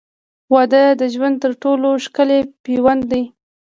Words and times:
•واده 0.53 0.83
د 0.99 1.01
ژوند 1.13 1.35
تر 1.43 1.51
ټولو 1.63 1.89
ښکلی 2.05 2.39
پیوند 2.63 3.03
دی. 3.11 3.23